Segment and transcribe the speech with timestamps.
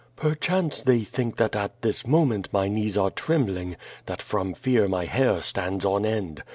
[0.15, 3.75] "Perchance they think that at this moment my knees are trembling,
[4.07, 6.41] that from fear my hair stands on end.